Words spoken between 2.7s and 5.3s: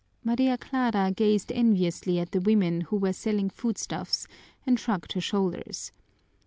who were selling food stuffs and shrugged her